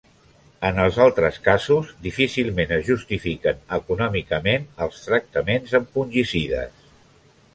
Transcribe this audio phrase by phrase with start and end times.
[0.67, 6.89] En els altres casos, difícilment es justifiquen econòmicament els tractaments amb fungicides.